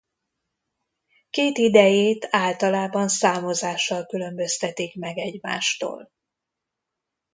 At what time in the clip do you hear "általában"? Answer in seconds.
2.29-3.07